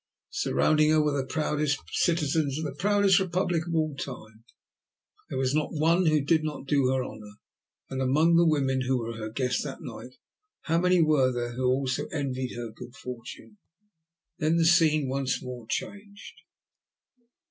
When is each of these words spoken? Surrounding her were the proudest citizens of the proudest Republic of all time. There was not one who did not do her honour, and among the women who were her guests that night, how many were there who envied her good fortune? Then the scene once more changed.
Surrounding 0.31 0.89
her 0.89 0.99
were 0.99 1.15
the 1.15 1.27
proudest 1.27 1.79
citizens 1.91 2.57
of 2.57 2.63
the 2.63 2.73
proudest 2.73 3.19
Republic 3.19 3.67
of 3.67 3.75
all 3.75 3.95
time. 3.95 4.43
There 5.29 5.37
was 5.37 5.53
not 5.53 5.73
one 5.75 6.07
who 6.07 6.21
did 6.25 6.43
not 6.43 6.65
do 6.65 6.87
her 6.87 7.05
honour, 7.05 7.35
and 7.87 8.01
among 8.01 8.35
the 8.35 8.47
women 8.47 8.81
who 8.81 8.97
were 8.97 9.15
her 9.17 9.29
guests 9.29 9.61
that 9.63 9.79
night, 9.83 10.15
how 10.61 10.79
many 10.79 11.03
were 11.03 11.31
there 11.31 11.53
who 11.53 11.85
envied 12.11 12.55
her 12.55 12.71
good 12.71 12.95
fortune? 12.95 13.59
Then 14.39 14.57
the 14.57 14.65
scene 14.65 15.07
once 15.07 15.39
more 15.43 15.67
changed. 15.69 16.33